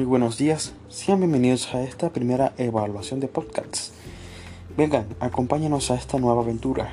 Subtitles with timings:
[0.00, 3.92] Muy buenos días, sean bienvenidos a esta primera evaluación de podcasts.
[4.74, 6.90] Vengan, acompáñanos a esta nueva aventura.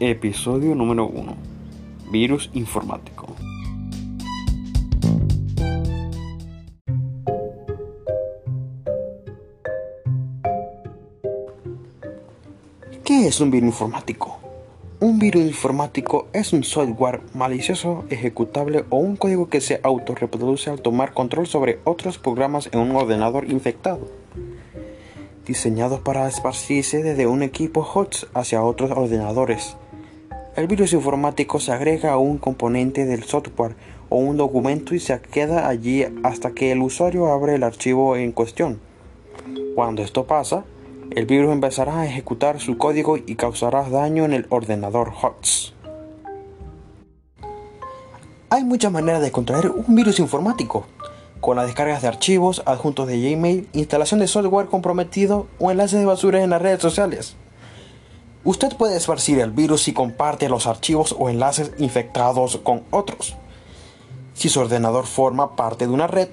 [0.00, 1.34] Episodio número 1.
[2.10, 3.33] Virus informático.
[13.34, 14.38] Es un virus informático?
[15.00, 20.80] Un virus informático es un software malicioso, ejecutable o un código que se autorreproduce al
[20.80, 24.08] tomar control sobre otros programas en un ordenador infectado,
[25.44, 29.76] diseñado para esparcirse desde un equipo host hacia otros ordenadores.
[30.54, 33.74] El virus informático se agrega a un componente del software
[34.10, 38.30] o un documento y se queda allí hasta que el usuario abre el archivo en
[38.30, 38.78] cuestión.
[39.74, 40.64] Cuando esto pasa,
[41.10, 45.74] el virus empezará a ejecutar su código y causará daño en el ordenador host.
[48.50, 50.86] Hay muchas maneras de contraer un virus informático,
[51.40, 56.06] con las descargas de archivos, adjuntos de Gmail, instalación de software comprometido o enlaces de
[56.06, 57.36] basura en las redes sociales.
[58.44, 63.36] Usted puede esparcir el virus si comparte los archivos o enlaces infectados con otros.
[64.34, 66.28] Si su ordenador forma parte de una red,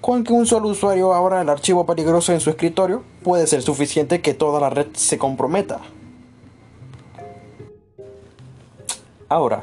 [0.00, 4.22] con que un solo usuario abra el archivo peligroso en su escritorio, puede ser suficiente
[4.22, 5.80] que toda la red se comprometa.
[9.28, 9.62] Ahora,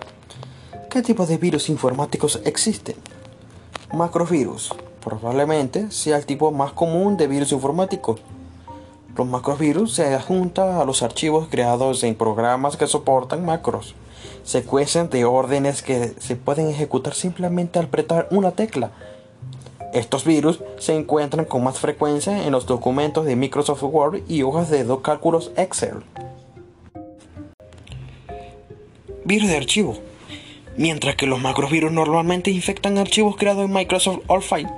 [0.89, 2.95] ¿qué tipo de virus informáticos existen?
[3.93, 4.73] Macrovirus.
[5.03, 8.17] Probablemente sea el tipo más común de virus informático.
[9.15, 13.95] Los macrovirus se adjuntan a los archivos creados en programas que soportan macros,
[14.43, 18.91] secuencias de órdenes que se pueden ejecutar simplemente al apretar una tecla
[19.93, 24.69] estos virus se encuentran con más frecuencia en los documentos de Microsoft Word y hojas
[24.69, 26.03] de dos cálculos Excel.
[29.23, 29.97] Virus de archivo.
[30.77, 34.69] Mientras que los macrovirus normalmente infectan archivos creados en Microsoft File,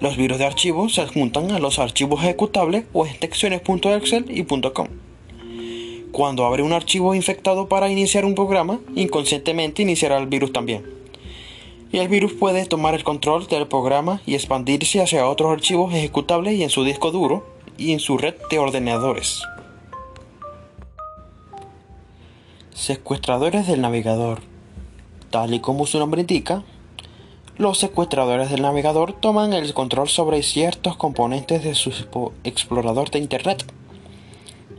[0.00, 4.88] los virus de archivo se adjuntan a los archivos ejecutables o extensiones.excel y .com.
[6.10, 10.95] Cuando abre un archivo infectado para iniciar un programa, inconscientemente iniciará el virus también
[11.92, 16.54] y el virus puede tomar el control del programa y expandirse hacia otros archivos ejecutables
[16.54, 17.46] y en su disco duro
[17.78, 19.42] y en su red de ordenadores.
[22.74, 24.40] Secuestradores del navegador.
[25.30, 26.62] Tal y como su nombre indica,
[27.56, 31.90] los secuestradores del navegador toman el control sobre ciertos componentes de su
[32.44, 33.64] explorador de Internet.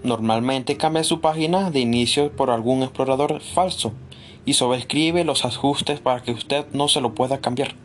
[0.03, 3.93] Normalmente cambia su página de inicio por algún explorador falso
[4.47, 7.75] y sobrescribe los ajustes para que usted no se lo pueda cambiar.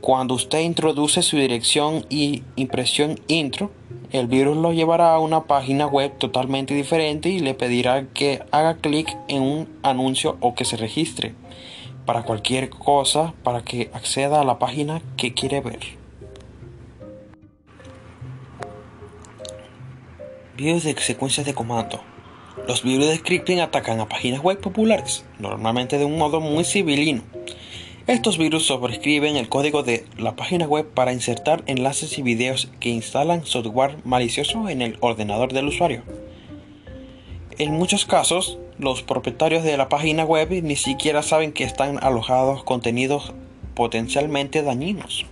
[0.00, 3.72] Cuando usted introduce su dirección y impresión intro,
[4.12, 8.76] el virus lo llevará a una página web totalmente diferente y le pedirá que haga
[8.76, 11.34] clic en un anuncio o que se registre
[12.06, 15.80] para cualquier cosa para que acceda a la página que quiere ver.
[20.56, 22.13] Videos de secuencias de comando.
[22.68, 27.22] Los virus de scripting atacan a páginas web populares, normalmente de un modo muy civilino.
[28.06, 32.90] Estos virus sobrescriben el código de la página web para insertar enlaces y videos que
[32.90, 36.04] instalan software malicioso en el ordenador del usuario.
[37.58, 42.64] En muchos casos, los propietarios de la página web ni siquiera saben que están alojados
[42.64, 43.34] contenidos
[43.74, 45.26] potencialmente dañinos.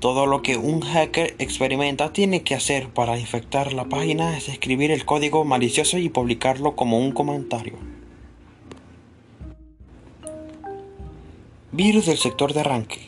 [0.00, 4.90] Todo lo que un hacker experimenta tiene que hacer para infectar la página es escribir
[4.90, 7.74] el código malicioso y publicarlo como un comentario.
[11.70, 13.00] Virus del sector de arranque.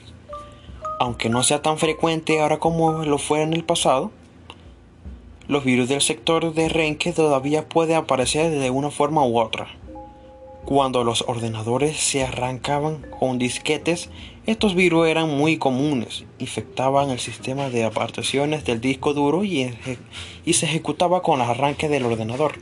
[1.01, 4.11] Aunque no sea tan frecuente ahora como lo fue en el pasado,
[5.49, 9.67] los virus del sector de arranque todavía pueden aparecer de una forma u otra.
[10.67, 14.11] Cuando los ordenadores se arrancaban con disquetes,
[14.45, 19.73] estos virus eran muy comunes, infectaban el sistema de apartaciones del disco duro y,
[20.53, 22.55] se ejecutaba con el arranque del ordenador.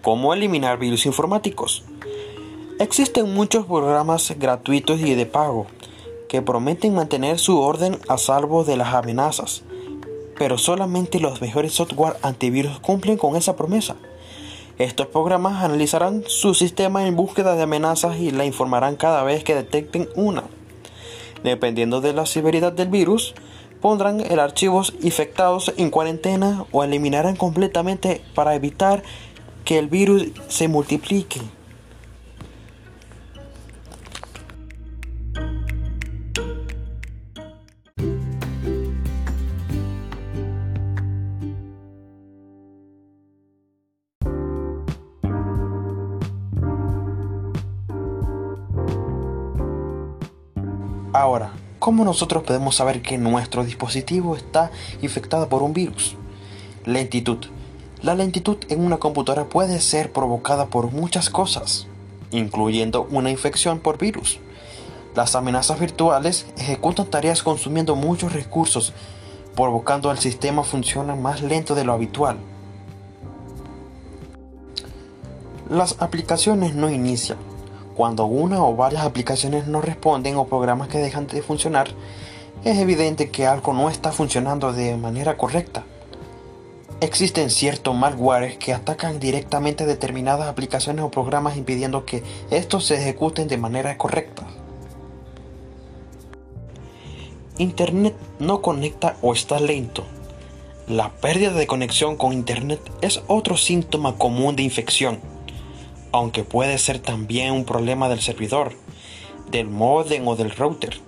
[0.00, 1.82] ¿Cómo eliminar virus informáticos?
[2.78, 5.66] Existen muchos programas gratuitos y de pago
[6.28, 9.62] que prometen mantener su orden a salvo de las amenazas,
[10.38, 13.96] pero solamente los mejores software antivirus cumplen con esa promesa.
[14.78, 19.54] Estos programas analizarán su sistema en búsqueda de amenazas y la informarán cada vez que
[19.54, 20.44] detecten una.
[21.44, 23.34] Dependiendo de la severidad del virus,
[23.80, 29.02] pondrán el archivos infectados en cuarentena o eliminarán completamente para evitar
[29.64, 31.40] que el virus se multiplique.
[51.14, 56.16] Ahora, ¿cómo nosotros podemos saber que nuestro dispositivo está infectado por un virus?
[56.86, 57.38] Lentitud.
[58.02, 61.86] La lentitud en una computadora puede ser provocada por muchas cosas,
[62.32, 64.40] incluyendo una infección por virus.
[65.14, 68.92] Las amenazas virtuales ejecutan tareas consumiendo muchos recursos,
[69.54, 72.38] provocando al sistema funcione más lento de lo habitual.
[75.70, 77.38] Las aplicaciones no inician,
[77.94, 81.88] cuando una o varias aplicaciones no responden o programas que dejan de funcionar,
[82.64, 85.84] es evidente que algo no está funcionando de manera correcta.
[87.00, 93.48] Existen ciertos malwares que atacan directamente determinadas aplicaciones o programas impidiendo que estos se ejecuten
[93.48, 94.44] de manera correcta.
[97.58, 100.04] Internet no conecta o está lento.
[100.88, 105.33] La pérdida de conexión con Internet es otro síntoma común de infección
[106.14, 108.76] aunque puede ser también un problema del servidor,
[109.50, 111.00] del modem o del router.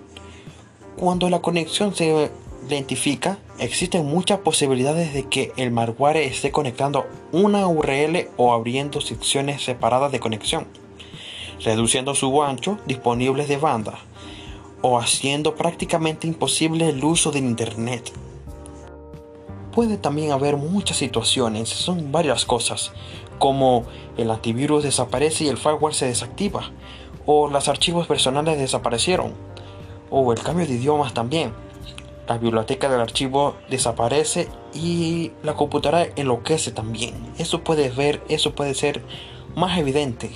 [0.96, 2.32] Cuando la conexión se
[2.68, 9.62] identifica, existen muchas posibilidades de que el malware esté conectando una URL o abriendo secciones
[9.62, 10.66] separadas de conexión,
[11.64, 14.00] reduciendo su ancho disponible de banda
[14.82, 18.10] o haciendo prácticamente imposible el uso del Internet.
[19.76, 22.92] Puede también haber muchas situaciones, son varias cosas,
[23.38, 23.84] como
[24.16, 26.70] el antivirus desaparece y el firewall se desactiva,
[27.26, 29.34] o los archivos personales desaparecieron,
[30.08, 31.52] o el cambio de idiomas también.
[32.26, 37.12] La biblioteca del archivo desaparece y la computadora enloquece también.
[37.36, 39.02] Eso puede ver, eso puede ser
[39.56, 40.30] más evidente.